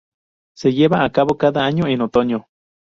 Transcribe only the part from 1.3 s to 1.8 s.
cada